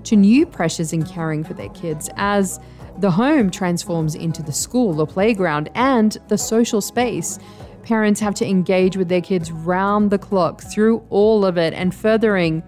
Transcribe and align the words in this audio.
to 0.04 0.16
new 0.16 0.46
pressures 0.46 0.92
in 0.92 1.04
caring 1.04 1.44
for 1.44 1.52
their 1.52 1.68
kids 1.70 2.08
as 2.16 2.58
the 2.98 3.10
home 3.10 3.50
transforms 3.50 4.14
into 4.14 4.42
the 4.42 4.52
school, 4.52 4.94
the 4.94 5.06
playground, 5.06 5.70
and 5.74 6.16
the 6.28 6.38
social 6.38 6.80
space. 6.80 7.38
Parents 7.82 8.20
have 8.20 8.34
to 8.36 8.46
engage 8.46 8.96
with 8.96 9.08
their 9.08 9.20
kids 9.20 9.50
round 9.52 10.10
the 10.10 10.18
clock 10.18 10.62
through 10.62 11.04
all 11.10 11.44
of 11.44 11.58
it 11.58 11.74
and 11.74 11.94
furthering 11.94 12.62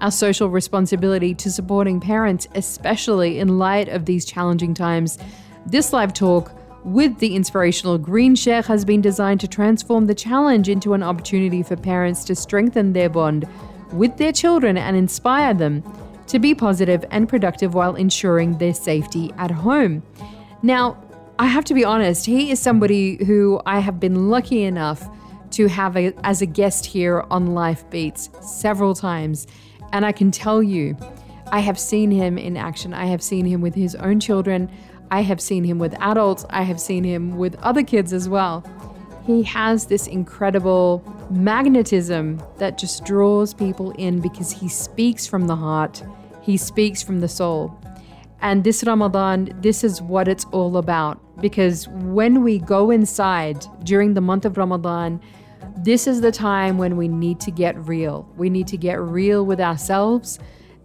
our 0.00 0.10
social 0.10 0.48
responsibility 0.48 1.34
to 1.34 1.50
supporting 1.50 2.00
parents, 2.00 2.48
especially 2.54 3.38
in 3.38 3.58
light 3.58 3.88
of 3.88 4.04
these 4.04 4.24
challenging 4.24 4.74
times. 4.74 5.18
This 5.66 5.92
live 5.92 6.12
talk 6.14 6.52
with 6.84 7.18
the 7.18 7.36
inspirational 7.36 7.98
Green 7.98 8.34
Sheikh 8.34 8.64
has 8.66 8.84
been 8.84 9.00
designed 9.00 9.40
to 9.40 9.48
transform 9.48 10.06
the 10.06 10.14
challenge 10.14 10.68
into 10.68 10.94
an 10.94 11.02
opportunity 11.02 11.62
for 11.62 11.76
parents 11.76 12.24
to 12.24 12.34
strengthen 12.34 12.92
their 12.92 13.08
bond 13.08 13.46
with 13.92 14.16
their 14.16 14.32
children 14.32 14.78
and 14.78 14.96
inspire 14.96 15.52
them 15.52 15.82
to 16.28 16.38
be 16.38 16.54
positive 16.54 17.04
and 17.10 17.28
productive 17.28 17.74
while 17.74 17.96
ensuring 17.96 18.56
their 18.58 18.72
safety 18.72 19.32
at 19.36 19.50
home. 19.50 20.02
Now, 20.62 21.02
I 21.38 21.46
have 21.46 21.64
to 21.66 21.74
be 21.74 21.84
honest, 21.84 22.26
he 22.26 22.50
is 22.50 22.60
somebody 22.60 23.22
who 23.24 23.60
I 23.66 23.80
have 23.80 23.98
been 23.98 24.28
lucky 24.30 24.62
enough 24.62 25.08
to 25.52 25.66
have 25.68 25.96
a, 25.96 26.12
as 26.22 26.42
a 26.42 26.46
guest 26.46 26.86
here 26.86 27.24
on 27.30 27.54
Life 27.54 27.88
Beats 27.90 28.30
several 28.40 28.94
times. 28.94 29.46
And 29.92 30.06
I 30.06 30.12
can 30.12 30.30
tell 30.30 30.62
you, 30.62 30.96
I 31.52 31.60
have 31.60 31.78
seen 31.78 32.10
him 32.10 32.38
in 32.38 32.56
action. 32.56 32.94
I 32.94 33.06
have 33.06 33.22
seen 33.22 33.44
him 33.44 33.60
with 33.60 33.74
his 33.74 33.94
own 33.96 34.20
children. 34.20 34.70
I 35.10 35.22
have 35.22 35.40
seen 35.40 35.64
him 35.64 35.78
with 35.78 35.94
adults. 36.00 36.44
I 36.50 36.62
have 36.62 36.80
seen 36.80 37.04
him 37.04 37.36
with 37.36 37.56
other 37.56 37.82
kids 37.82 38.12
as 38.12 38.28
well. 38.28 38.64
He 39.26 39.42
has 39.44 39.86
this 39.86 40.06
incredible 40.06 41.04
magnetism 41.30 42.42
that 42.58 42.78
just 42.78 43.04
draws 43.04 43.52
people 43.54 43.90
in 43.92 44.20
because 44.20 44.50
he 44.50 44.68
speaks 44.68 45.26
from 45.26 45.46
the 45.46 45.56
heart 45.56 46.02
he 46.40 46.56
speaks 46.56 47.02
from 47.02 47.20
the 47.20 47.28
soul. 47.28 47.78
And 48.40 48.64
this 48.64 48.82
Ramadan, 48.84 49.56
this 49.60 49.84
is 49.84 50.00
what 50.00 50.28
it's 50.28 50.46
all 50.46 50.76
about. 50.76 51.20
Because 51.40 51.88
when 51.88 52.42
we 52.42 52.58
go 52.58 52.90
inside 52.90 53.64
during 53.84 54.14
the 54.14 54.20
month 54.20 54.44
of 54.44 54.56
Ramadan, 54.56 55.20
this 55.82 56.06
is 56.06 56.20
the 56.20 56.32
time 56.32 56.76
when 56.76 56.96
we 56.96 57.08
need 57.08 57.40
to 57.40 57.50
get 57.50 57.76
real. 57.88 58.28
We 58.36 58.50
need 58.50 58.66
to 58.68 58.76
get 58.76 59.00
real 59.00 59.46
with 59.46 59.60
ourselves 59.60 60.38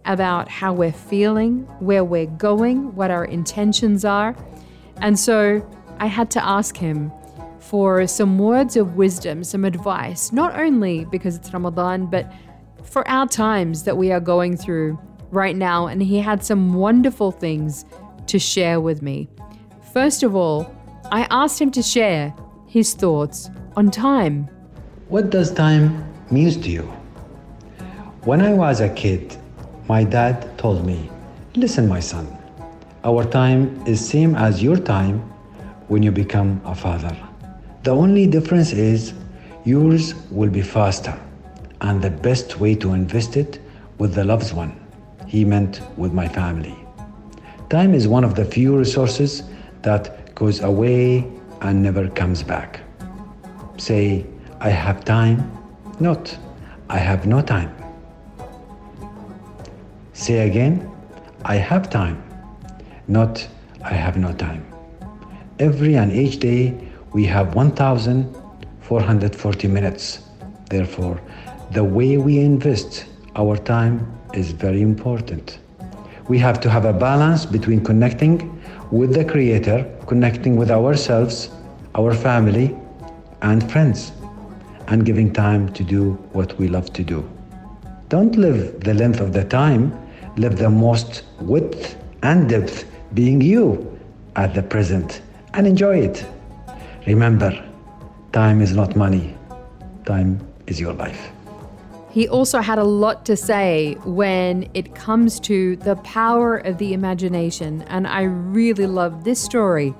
about 0.06 0.48
how 0.48 0.72
we're 0.72 0.92
feeling, 0.92 1.62
where 1.80 2.04
we're 2.04 2.26
going, 2.26 2.94
what 2.94 3.10
our 3.10 3.24
intentions 3.24 4.04
are. 4.04 4.34
And 5.02 5.18
so 5.18 5.68
I 5.98 6.06
had 6.06 6.30
to 6.32 6.44
ask 6.44 6.76
him 6.76 7.12
for 7.58 8.06
some 8.06 8.38
words 8.38 8.76
of 8.76 8.96
wisdom, 8.96 9.44
some 9.44 9.64
advice, 9.64 10.32
not 10.32 10.58
only 10.58 11.04
because 11.06 11.36
it's 11.36 11.52
Ramadan, 11.52 12.06
but 12.06 12.32
for 12.84 13.06
our 13.08 13.26
times 13.26 13.82
that 13.82 13.96
we 13.96 14.12
are 14.12 14.20
going 14.20 14.56
through 14.56 14.98
right 15.30 15.56
now, 15.56 15.88
and 15.88 16.02
he 16.02 16.18
had 16.20 16.44
some 16.44 16.74
wonderful 16.74 17.32
things 17.32 17.84
to 18.28 18.38
share 18.38 18.80
with 18.80 19.02
me. 19.02 19.28
First 19.92 20.22
of 20.22 20.36
all, 20.36 20.72
I 21.10 21.26
asked 21.30 21.60
him 21.60 21.70
to 21.72 21.82
share 21.82 22.34
his 22.66 22.94
thoughts 22.94 23.50
on 23.76 23.90
time. 23.90 24.48
What 25.08 25.30
does 25.30 25.52
time 25.52 26.04
means 26.32 26.56
to 26.56 26.68
you? 26.68 26.82
When 28.24 28.40
I 28.40 28.52
was 28.52 28.80
a 28.80 28.88
kid, 28.88 29.36
my 29.86 30.02
dad 30.02 30.58
told 30.58 30.84
me, 30.84 31.08
"Listen, 31.54 31.86
my 31.86 32.00
son, 32.00 32.26
our 33.04 33.22
time 33.24 33.70
is 33.86 34.00
same 34.00 34.34
as 34.34 34.60
your 34.64 34.76
time 34.76 35.22
when 35.86 36.02
you 36.02 36.10
become 36.10 36.60
a 36.64 36.74
father. 36.74 37.16
The 37.84 37.92
only 37.92 38.26
difference 38.26 38.72
is 38.72 39.12
yours 39.64 40.16
will 40.32 40.50
be 40.50 40.62
faster, 40.62 41.14
and 41.82 42.02
the 42.02 42.10
best 42.10 42.58
way 42.58 42.74
to 42.74 42.92
invest 42.92 43.36
it 43.36 43.60
with 43.98 44.14
the 44.14 44.24
loved 44.24 44.52
one 44.52 44.72
he 45.26 45.44
meant 45.44 45.82
with 45.96 46.12
my 46.12 46.26
family. 46.26 46.74
Time 47.68 47.94
is 47.94 48.08
one 48.08 48.24
of 48.24 48.34
the 48.34 48.44
few 48.44 48.76
resources 48.76 49.44
that 49.82 50.34
goes 50.34 50.62
away 50.62 51.24
and 51.62 51.80
never 51.80 52.08
comes 52.08 52.42
back. 52.42 52.80
Say, 53.76 54.26
I 54.60 54.70
have 54.70 55.04
time, 55.04 55.52
not, 56.00 56.34
I 56.88 56.96
have 56.96 57.26
no 57.26 57.42
time. 57.42 57.70
Say 60.14 60.48
again, 60.48 60.90
I 61.44 61.56
have 61.56 61.90
time, 61.90 62.22
not, 63.06 63.46
I 63.84 63.92
have 63.92 64.16
no 64.16 64.32
time. 64.32 64.64
Every 65.58 65.96
and 65.96 66.10
each 66.10 66.38
day 66.38 66.74
we 67.12 67.26
have 67.26 67.54
1,440 67.54 69.68
minutes. 69.68 70.20
Therefore, 70.70 71.20
the 71.72 71.84
way 71.84 72.16
we 72.16 72.38
invest 72.38 73.04
our 73.36 73.58
time 73.58 74.10
is 74.32 74.52
very 74.52 74.80
important. 74.80 75.58
We 76.28 76.38
have 76.38 76.60
to 76.60 76.70
have 76.70 76.86
a 76.86 76.94
balance 76.94 77.44
between 77.44 77.84
connecting 77.84 78.58
with 78.90 79.12
the 79.12 79.24
Creator, 79.24 79.84
connecting 80.06 80.56
with 80.56 80.70
ourselves, 80.70 81.50
our 81.94 82.14
family, 82.14 82.74
and 83.42 83.70
friends, 83.70 84.12
and 84.88 85.04
giving 85.04 85.32
time 85.32 85.72
to 85.72 85.82
do 85.82 86.12
what 86.32 86.56
we 86.58 86.68
love 86.68 86.92
to 86.92 87.02
do. 87.02 87.28
Don't 88.08 88.36
live 88.36 88.80
the 88.80 88.94
length 88.94 89.20
of 89.20 89.32
the 89.32 89.44
time, 89.44 89.92
live 90.36 90.56
the 90.58 90.70
most 90.70 91.24
width 91.40 91.96
and 92.22 92.48
depth, 92.48 92.84
being 93.14 93.40
you 93.40 93.98
at 94.36 94.54
the 94.54 94.62
present, 94.62 95.22
and 95.54 95.66
enjoy 95.66 95.98
it. 95.98 96.24
Remember, 97.06 97.52
time 98.32 98.60
is 98.60 98.74
not 98.74 98.96
money, 98.96 99.36
time 100.04 100.40
is 100.66 100.80
your 100.80 100.92
life. 100.92 101.30
He 102.10 102.28
also 102.28 102.60
had 102.60 102.78
a 102.78 102.84
lot 102.84 103.26
to 103.26 103.36
say 103.36 103.94
when 104.04 104.70
it 104.72 104.94
comes 104.94 105.38
to 105.40 105.76
the 105.76 105.96
power 105.96 106.56
of 106.56 106.78
the 106.78 106.94
imagination, 106.94 107.82
and 107.88 108.06
I 108.06 108.22
really 108.22 108.86
love 108.86 109.24
this 109.24 109.40
story 109.40 109.94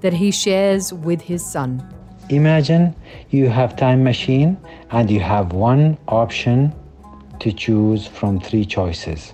that 0.00 0.12
he 0.12 0.30
shares 0.30 0.92
with 0.92 1.22
his 1.22 1.44
son. 1.44 1.82
Imagine 2.28 2.92
you 3.30 3.48
have 3.48 3.76
time 3.76 4.02
machine 4.02 4.56
and 4.90 5.08
you 5.08 5.20
have 5.20 5.52
one 5.52 5.96
option 6.08 6.74
to 7.38 7.52
choose 7.52 8.08
from 8.08 8.40
three 8.40 8.64
choices. 8.64 9.32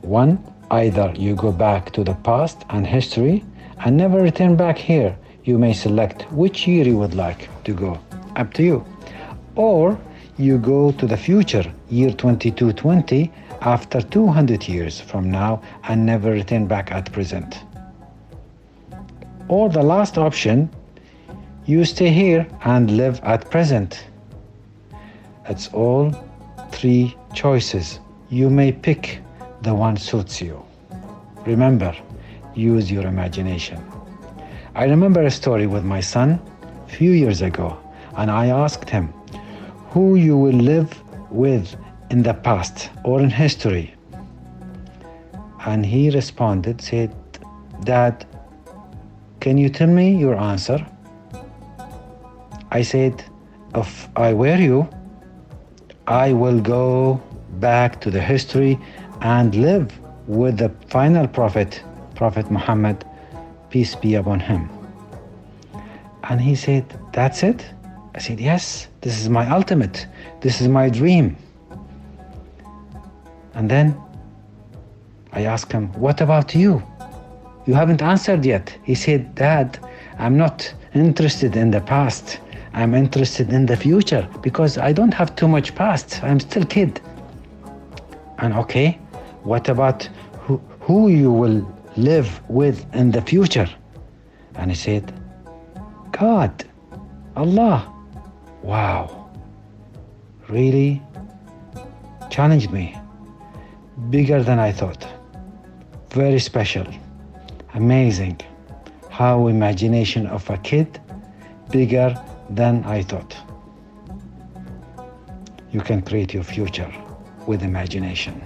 One, 0.00 0.42
either 0.70 1.12
you 1.14 1.34
go 1.34 1.52
back 1.52 1.90
to 1.92 2.02
the 2.02 2.14
past 2.14 2.64
and 2.70 2.86
history 2.86 3.44
and 3.84 3.98
never 3.98 4.22
return 4.22 4.56
back 4.56 4.78
here. 4.78 5.14
You 5.44 5.58
may 5.58 5.74
select 5.74 6.22
which 6.32 6.66
year 6.66 6.86
you 6.86 6.96
would 6.96 7.14
like 7.14 7.50
to 7.64 7.74
go. 7.74 8.00
Up 8.36 8.54
to 8.54 8.62
you. 8.62 8.86
Or 9.54 9.98
you 10.38 10.56
go 10.56 10.92
to 10.92 11.06
the 11.06 11.18
future, 11.18 11.70
year 11.90 12.10
2220, 12.10 13.30
after 13.60 14.00
200 14.00 14.66
years 14.66 14.98
from 14.98 15.30
now 15.30 15.60
and 15.88 16.06
never 16.06 16.30
return 16.30 16.66
back 16.66 16.90
at 16.90 17.12
present. 17.12 17.58
Or 19.48 19.68
the 19.68 19.82
last 19.82 20.16
option, 20.16 20.70
you 21.66 21.82
stay 21.86 22.10
here 22.10 22.46
and 22.64 22.94
live 22.96 23.20
at 23.22 23.50
present. 23.50 24.04
It's 25.48 25.68
all 25.68 26.12
three 26.70 27.16
choices. 27.32 28.00
You 28.28 28.50
may 28.50 28.70
pick 28.70 29.20
the 29.62 29.74
one 29.74 29.96
suits 29.96 30.42
you. 30.42 30.62
Remember, 31.46 31.94
use 32.54 32.90
your 32.90 33.06
imagination. 33.06 33.82
I 34.74 34.84
remember 34.84 35.22
a 35.22 35.30
story 35.30 35.66
with 35.66 35.84
my 35.84 36.00
son 36.00 36.38
a 36.86 36.90
few 36.90 37.12
years 37.12 37.40
ago, 37.40 37.78
and 38.18 38.30
I 38.30 38.46
asked 38.48 38.90
him 38.90 39.08
who 39.88 40.16
you 40.16 40.36
will 40.36 40.56
live 40.56 41.02
with 41.30 41.76
in 42.10 42.22
the 42.22 42.34
past 42.34 42.90
or 43.04 43.20
in 43.20 43.30
history. 43.30 43.94
And 45.64 45.86
he 45.86 46.10
responded, 46.10 46.82
said, 46.82 47.14
Dad, 47.84 48.26
can 49.40 49.56
you 49.56 49.70
tell 49.70 49.88
me 49.88 50.14
your 50.14 50.34
answer? 50.34 50.86
I 52.74 52.82
said, 52.82 53.24
If 53.76 54.08
I 54.16 54.32
were 54.32 54.56
you, 54.56 54.88
I 56.08 56.32
will 56.32 56.60
go 56.60 57.22
back 57.60 58.00
to 58.00 58.10
the 58.10 58.20
history 58.20 58.78
and 59.20 59.54
live 59.54 59.96
with 60.26 60.58
the 60.58 60.70
final 60.88 61.28
prophet, 61.28 61.80
Prophet 62.16 62.50
Muhammad, 62.50 63.04
peace 63.70 63.94
be 63.94 64.16
upon 64.16 64.40
him. 64.40 64.68
And 66.24 66.40
he 66.40 66.56
said, 66.56 66.84
That's 67.12 67.44
it? 67.44 67.64
I 68.16 68.18
said, 68.18 68.40
Yes, 68.40 68.88
this 69.02 69.20
is 69.20 69.28
my 69.28 69.48
ultimate. 69.48 70.08
This 70.40 70.60
is 70.60 70.66
my 70.66 70.88
dream. 70.90 71.36
And 73.54 73.70
then 73.70 73.96
I 75.32 75.44
asked 75.44 75.70
him, 75.70 75.92
What 75.92 76.20
about 76.20 76.56
you? 76.56 76.82
You 77.66 77.74
haven't 77.74 78.02
answered 78.02 78.44
yet. 78.44 78.76
He 78.82 78.96
said, 78.96 79.36
Dad, 79.36 79.78
I'm 80.18 80.36
not 80.36 80.74
interested 80.92 81.54
in 81.54 81.70
the 81.70 81.80
past. 81.80 82.40
I'm 82.74 82.92
interested 82.92 83.52
in 83.52 83.66
the 83.66 83.76
future 83.76 84.28
because 84.42 84.78
I 84.78 84.92
don't 84.92 85.14
have 85.14 85.36
too 85.36 85.46
much 85.46 85.76
past. 85.76 86.22
I'm 86.24 86.40
still 86.40 86.64
kid. 86.64 87.00
And 88.38 88.52
okay, 88.54 88.98
what 89.44 89.68
about 89.68 90.08
who, 90.40 90.56
who 90.80 91.08
you 91.08 91.30
will 91.30 91.64
live 91.96 92.28
with 92.50 92.84
in 92.92 93.12
the 93.12 93.22
future? 93.22 93.68
And 94.56 94.72
he 94.72 94.76
said, 94.76 95.12
God, 96.10 96.64
Allah. 97.36 97.92
Wow. 98.62 99.30
Really 100.48 101.00
challenged 102.28 102.72
me. 102.72 102.98
Bigger 104.10 104.42
than 104.42 104.58
I 104.58 104.72
thought. 104.72 105.06
Very 106.10 106.40
special. 106.40 106.86
Amazing. 107.74 108.40
How 109.10 109.46
imagination 109.46 110.26
of 110.26 110.50
a 110.50 110.58
kid 110.58 111.00
bigger 111.70 112.20
than 112.50 112.84
I 112.84 113.02
thought. 113.02 113.36
You 115.70 115.80
can 115.80 116.02
create 116.02 116.32
your 116.32 116.44
future 116.44 116.92
with 117.46 117.62
imagination. 117.62 118.42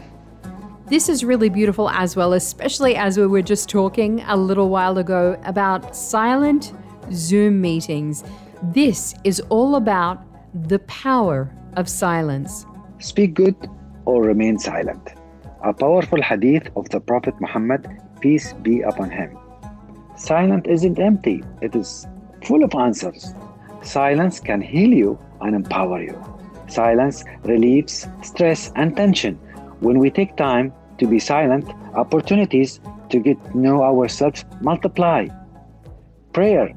This 0.87 1.11
is 1.11 1.23
really 1.23 1.51
beautiful 1.51 1.91
as 1.91 2.17
well, 2.17 2.33
especially 2.33 2.97
as 2.97 3.19
we 3.19 3.27
were 3.27 3.43
just 3.43 3.69
talking 3.69 4.23
a 4.23 4.37
little 4.37 4.71
while 4.71 4.97
ago 4.97 5.39
about 5.45 5.95
silent 5.95 6.73
Zoom 7.13 7.61
meetings. 7.61 8.25
This 8.63 9.15
is 9.25 9.41
all 9.51 9.77
about 9.77 10.25
the 10.67 10.79
power 10.81 11.53
of 11.77 11.89
silence. 11.89 12.65
Speak 12.99 13.35
good 13.35 13.57
or 14.07 14.23
remain 14.23 14.59
silent. 14.59 15.11
A 15.63 15.75
powerful 15.75 16.23
hadith 16.23 16.71
of 16.75 16.89
the 16.89 17.01
Prophet 17.01 17.35
Muhammad, 17.41 17.87
peace 18.21 18.55
be 18.63 18.81
upon 18.81 19.11
him. 19.11 19.37
Silent 20.17 20.67
isn't 20.67 20.99
empty, 20.99 21.45
it 21.61 21.77
is 21.77 22.07
full 22.45 22.65
of 22.65 22.75
answers. 22.75 23.35
Silence 23.83 24.41
can 24.41 24.61
heal 24.61 24.93
you 24.93 25.19
and 25.41 25.55
empower 25.55 26.03
you. 26.03 26.17
Silence 26.69 27.25
relieves 27.45 28.07
stress 28.23 28.71
and 28.77 28.97
tension. 28.97 29.35
When 29.81 29.99
we 29.99 30.11
take 30.11 30.37
time 30.37 30.73
to 30.99 31.07
be 31.07 31.19
silent, 31.19 31.69
opportunities 31.95 32.81
to 33.11 33.21
get 33.21 33.43
to 33.47 33.59
know 33.59 33.83
ourselves 33.83 34.45
multiply. 34.61 35.29
Prayer 36.33 36.75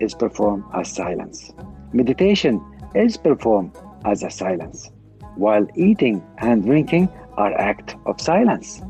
is 0.00 0.14
performed 0.14 0.64
as 0.74 0.90
silence. 0.90 1.52
Meditation 1.92 2.60
is 2.94 3.16
performed 3.16 3.76
as 4.04 4.22
a 4.22 4.30
silence, 4.30 4.90
while 5.36 5.66
eating 5.74 6.22
and 6.38 6.64
drinking 6.64 7.08
are 7.36 7.52
acts 7.60 7.94
of 8.06 8.20
silence. 8.20 8.82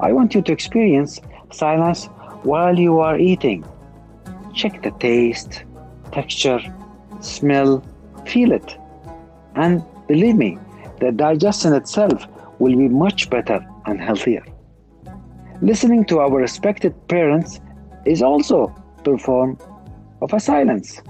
I 0.00 0.12
want 0.12 0.34
you 0.34 0.42
to 0.42 0.52
experience 0.52 1.20
silence 1.50 2.06
while 2.42 2.78
you 2.78 3.00
are 3.00 3.18
eating. 3.18 3.64
Check 4.54 4.82
the 4.82 4.92
taste, 4.92 5.64
texture, 6.12 6.60
smell, 7.20 7.84
feel 8.26 8.52
it. 8.52 8.76
And 9.54 9.82
believe 10.06 10.36
me, 10.36 10.58
the 11.00 11.12
digestion 11.12 11.72
itself 11.74 12.26
will 12.58 12.76
be 12.76 12.88
much 12.88 13.30
better 13.30 13.64
and 13.86 14.00
healthier. 14.00 14.44
Listening 15.62 16.04
to 16.06 16.20
our 16.20 16.36
respected 16.36 16.94
parents 17.08 17.60
is 18.04 18.22
also 18.22 18.68
performed 19.04 19.60
of 20.20 20.32
a 20.32 20.40
silence. 20.40 21.02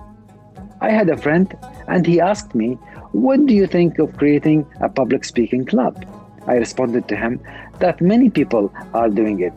I 0.81 0.91
had 0.91 1.09
a 1.11 1.17
friend 1.17 1.55
and 1.89 2.07
he 2.07 2.21
asked 2.21 2.55
me, 2.55 2.75
What 3.13 3.47
do 3.47 3.55
you 3.55 3.67
think 3.67 3.99
of 3.99 4.17
creating 4.17 4.67
a 4.81 4.89
public 4.89 5.25
speaking 5.25 5.65
club? 5.65 6.05
I 6.47 6.55
responded 6.55 7.09
to 7.09 7.17
him 7.17 7.41
that 7.79 8.01
many 8.01 8.31
people 8.31 8.73
are 8.95 9.09
doing 9.11 9.41
it 9.41 9.53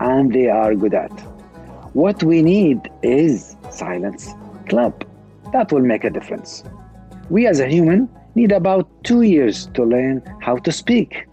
and 0.00 0.32
they 0.32 0.48
are 0.48 0.74
good 0.74 0.94
at. 0.94 1.12
What 1.94 2.22
we 2.22 2.42
need 2.42 2.90
is 3.02 3.56
silence 3.70 4.34
club. 4.68 5.05
That 5.52 5.72
will 5.72 5.80
make 5.80 6.04
a 6.04 6.10
difference. 6.10 6.64
We 7.30 7.46
as 7.46 7.60
a 7.60 7.68
human 7.68 8.08
need 8.34 8.52
about 8.52 8.88
two 9.04 9.22
years 9.22 9.66
to 9.74 9.84
learn 9.84 10.22
how 10.40 10.56
to 10.56 10.72
speak. 10.72 11.26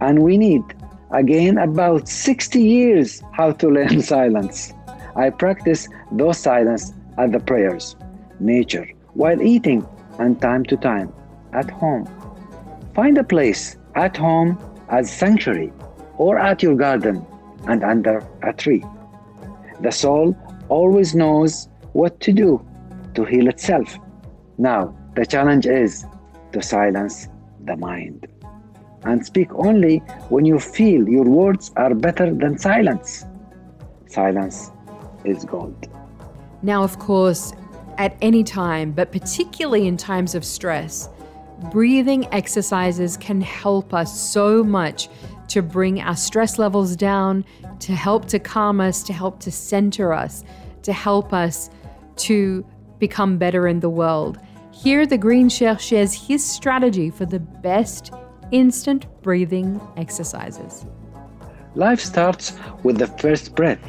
And 0.00 0.22
we 0.22 0.36
need, 0.36 0.62
again, 1.10 1.58
about 1.58 2.08
60 2.08 2.62
years 2.62 3.22
how 3.32 3.52
to 3.52 3.68
learn 3.68 4.02
silence. 4.14 4.72
I 5.16 5.30
practice 5.30 5.88
those 6.10 6.38
silence 6.38 6.92
at 7.18 7.32
the 7.32 7.40
prayers, 7.40 7.96
nature, 8.40 8.88
while 9.14 9.40
eating, 9.40 9.86
and 10.18 10.40
time 10.40 10.64
to 10.64 10.76
time 10.76 11.12
at 11.52 11.70
home. 11.70 12.06
Find 12.94 13.16
a 13.18 13.24
place 13.24 13.76
at 13.94 14.16
home 14.16 14.58
as 14.88 15.10
sanctuary 15.10 15.72
or 16.18 16.38
at 16.38 16.62
your 16.62 16.74
garden 16.74 17.24
and 17.66 17.82
under 17.82 18.26
a 18.42 18.52
tree. 18.52 18.84
The 19.80 19.92
soul 19.92 20.36
always 20.68 21.14
knows 21.14 21.68
what 21.92 22.20
to 22.20 22.32
do 22.32 22.64
to 23.14 23.24
heal 23.24 23.48
itself. 23.48 23.98
Now, 24.58 24.96
the 25.14 25.26
challenge 25.26 25.66
is 25.66 26.06
to 26.52 26.62
silence 26.62 27.28
the 27.64 27.76
mind 27.76 28.26
and 29.04 29.24
speak 29.24 29.52
only 29.54 29.98
when 30.28 30.44
you 30.44 30.58
feel 30.58 31.08
your 31.08 31.24
words 31.24 31.72
are 31.76 31.94
better 31.94 32.32
than 32.32 32.58
silence. 32.58 33.24
Silence 34.06 34.70
is 35.24 35.44
gold. 35.44 35.88
Now, 36.62 36.84
of 36.84 36.98
course, 36.98 37.52
at 37.98 38.16
any 38.22 38.44
time, 38.44 38.92
but 38.92 39.12
particularly 39.12 39.86
in 39.86 39.96
times 39.96 40.34
of 40.34 40.44
stress, 40.44 41.08
breathing 41.70 42.26
exercises 42.32 43.16
can 43.16 43.40
help 43.40 43.92
us 43.92 44.18
so 44.18 44.62
much 44.62 45.08
to 45.48 45.62
bring 45.62 46.00
our 46.00 46.16
stress 46.16 46.58
levels 46.58 46.96
down, 46.96 47.44
to 47.80 47.92
help 47.92 48.26
to 48.26 48.38
calm 48.38 48.80
us, 48.80 49.02
to 49.02 49.12
help 49.12 49.40
to 49.40 49.50
center 49.50 50.12
us, 50.12 50.44
to 50.82 50.92
help 50.92 51.32
us 51.32 51.68
to 52.16 52.64
become 53.02 53.36
better 53.36 53.66
in 53.66 53.80
the 53.80 53.90
world. 53.90 54.38
Here, 54.70 55.04
the 55.06 55.18
Green 55.18 55.48
Sheikh 55.48 55.80
shares 55.80 56.12
his 56.14 56.42
strategy 56.44 57.10
for 57.10 57.26
the 57.26 57.40
best 57.40 58.12
instant 58.52 59.06
breathing 59.22 59.80
exercises. 59.96 60.86
Life 61.74 61.98
starts 61.98 62.52
with 62.84 62.98
the 62.98 63.08
first 63.22 63.56
breath, 63.56 63.86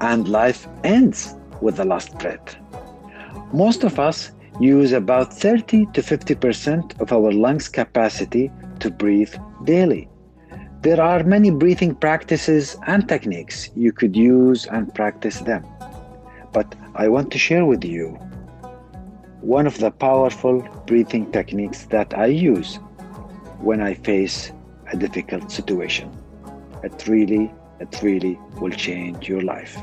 and 0.00 0.28
life 0.28 0.66
ends 0.82 1.34
with 1.60 1.76
the 1.76 1.84
last 1.84 2.18
breath. 2.18 2.56
Most 3.52 3.84
of 3.84 3.98
us 3.98 4.32
use 4.58 4.92
about 4.92 5.34
30 5.34 5.86
to 5.92 6.00
50% 6.00 7.00
of 7.02 7.12
our 7.12 7.30
lungs' 7.32 7.68
capacity 7.68 8.50
to 8.80 8.90
breathe 8.90 9.34
daily. 9.64 10.08
There 10.80 11.02
are 11.02 11.22
many 11.22 11.50
breathing 11.50 11.94
practices 11.94 12.76
and 12.86 13.06
techniques 13.06 13.68
you 13.76 13.92
could 13.92 14.16
use 14.16 14.64
and 14.66 14.94
practice 14.94 15.40
them. 15.40 15.66
But 16.52 16.74
I 16.94 17.08
want 17.08 17.30
to 17.32 17.38
share 17.38 17.64
with 17.64 17.84
you 17.84 18.18
one 19.40 19.66
of 19.66 19.78
the 19.78 19.90
powerful 19.90 20.60
breathing 20.86 21.30
techniques 21.32 21.84
that 21.86 22.16
I 22.16 22.26
use 22.26 22.76
when 23.60 23.80
I 23.80 23.94
face 23.94 24.52
a 24.92 24.96
difficult 24.96 25.50
situation. 25.50 26.10
It 26.82 27.06
really, 27.08 27.50
it 27.80 28.00
really 28.02 28.38
will 28.60 28.70
change 28.70 29.28
your 29.28 29.42
life. 29.42 29.76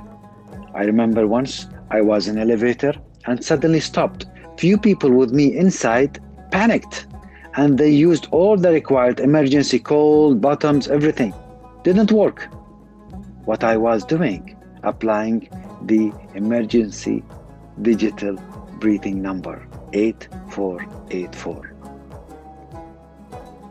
I 0.74 0.84
remember 0.84 1.28
once 1.28 1.68
I 1.90 2.02
was 2.02 2.28
in 2.28 2.38
an 2.38 2.50
elevator 2.50 2.94
and 3.26 3.44
suddenly 3.44 3.80
stopped. 3.80 4.26
Few 4.58 4.78
people 4.78 5.12
with 5.12 5.32
me 5.32 5.58
inside 5.58 6.20
panicked 6.52 7.08
and 7.56 7.78
they 7.78 7.90
used 7.90 8.28
all 8.32 8.56
the 8.58 8.72
required 8.72 9.20
emergency 9.20 9.80
call, 9.80 10.36
buttons, 10.36 10.88
everything. 10.88 11.34
Didn't 11.84 12.12
work. 12.12 12.48
What 13.46 13.64
I 13.64 13.78
was 13.78 14.06
doing, 14.06 14.56
applying 14.84 15.50
the 15.84 16.12
emergency 16.36 17.24
digital 17.82 18.36
breathing 18.80 19.22
number 19.22 19.66
8484. 19.94 21.74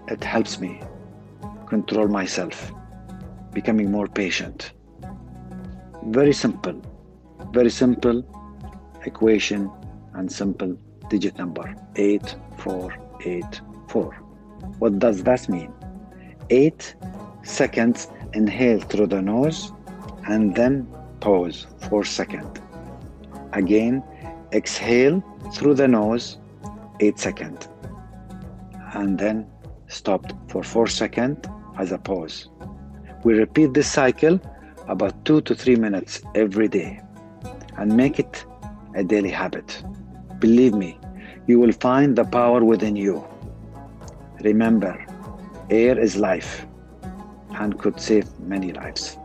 It 0.09 0.25
helps 0.25 0.59
me 0.59 0.81
control 1.67 2.09
myself, 2.09 2.73
becoming 3.53 3.91
more 3.91 4.09
patient. 4.09 4.73
Very 6.07 6.33
simple, 6.33 6.81
very 7.53 7.71
simple 7.71 8.25
equation 9.05 9.71
and 10.15 10.31
simple 10.31 10.77
digit 11.11 11.37
number 11.39 11.75
8484. 11.97 14.15
What 14.79 14.99
does 14.99 15.23
that 15.25 15.49
mean? 15.49 15.73
8 16.51 16.95
seconds 17.43 18.09
inhale 18.33 18.81
through 18.81 19.09
the 19.09 19.23
nose 19.23 19.73
and 20.27 20.55
then 20.55 20.87
pause 21.21 21.67
for 21.89 22.05
second. 22.05 22.61
Again, 23.53 24.03
exhale 24.53 25.23
through 25.55 25.75
the 25.75 25.89
nose 25.89 26.39
8 27.01 27.19
seconds 27.19 27.69
and 28.95 29.19
then 29.19 29.47
stop 29.89 30.33
for 30.51 30.63
4 30.63 30.87
seconds 30.87 31.47
as 31.79 31.93
a 31.93 31.99
pause. 31.99 32.49
We 33.25 33.35
repeat 33.35 33.75
this 33.75 33.91
cycle 33.91 34.41
about 34.87 35.25
2 35.25 35.43
to 35.43 35.55
3 35.55 35.77
minutes 35.77 36.23
every 36.35 36.69
day 36.69 37.01
and 37.77 37.97
make 37.97 38.19
it 38.19 38.45
a 38.95 39.05
daily 39.05 39.31
habit. 39.31 39.83
Believe 40.39 40.75
me, 40.75 40.99
you 41.47 41.59
will 41.61 41.73
find 41.73 42.17
the 42.17 42.25
power 42.25 42.65
within 42.65 42.97
you. 42.97 43.27
Remember, 44.43 45.05
air 45.71 45.99
is 45.99 46.17
life 46.17 46.67
and 47.53 47.79
could 47.79 48.01
save 48.01 48.27
many 48.41 48.73
lives. 48.73 49.19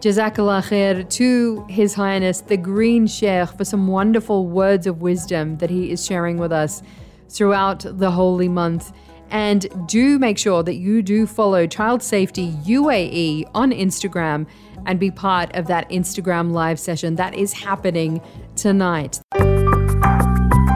Jazakallah 0.00 0.62
khair 0.62 1.08
to 1.10 1.66
His 1.68 1.92
Highness 1.92 2.40
the 2.40 2.56
Green 2.56 3.06
Sheikh 3.06 3.50
for 3.50 3.66
some 3.66 3.86
wonderful 3.86 4.46
words 4.46 4.86
of 4.86 5.02
wisdom 5.02 5.58
that 5.58 5.68
he 5.68 5.90
is 5.90 6.06
sharing 6.06 6.38
with 6.38 6.52
us 6.52 6.82
throughout 7.28 7.84
the 7.86 8.10
holy 8.10 8.48
month. 8.48 8.92
And 9.30 9.66
do 9.86 10.18
make 10.18 10.38
sure 10.38 10.62
that 10.62 10.76
you 10.76 11.02
do 11.02 11.26
follow 11.26 11.66
Child 11.66 12.02
Safety 12.02 12.52
UAE 12.64 13.50
on 13.54 13.72
Instagram 13.72 14.46
and 14.86 14.98
be 14.98 15.10
part 15.10 15.54
of 15.54 15.66
that 15.66 15.88
Instagram 15.90 16.52
live 16.52 16.80
session 16.80 17.16
that 17.16 17.34
is 17.34 17.52
happening 17.52 18.22
tonight. 18.56 19.20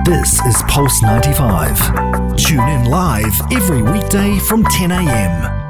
This 0.04 0.44
is 0.44 0.62
Pulse 0.68 1.02
95. 1.02 2.36
Tune 2.36 2.68
in 2.68 2.90
live 2.90 3.32
every 3.50 3.82
weekday 3.82 4.38
from 4.40 4.64
10 4.64 4.92
a.m. 4.92 5.63